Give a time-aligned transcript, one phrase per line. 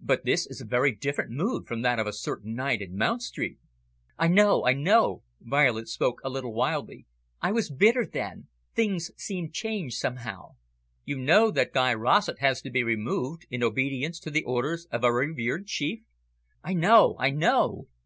[0.00, 3.20] "But this is a very different mood from that of a certain night at Mount
[3.20, 3.58] Street."
[4.18, 7.04] "I know, I know." Violet spoke a little wildly.
[7.42, 8.48] "I was very bitter then.
[8.74, 10.54] Things seemed changed somehow."
[11.04, 15.04] "You know that Guy Rossett has to be `removed,' in obedience to the orders of
[15.04, 16.00] our revered chief?"
[16.64, 17.88] "I know, I know."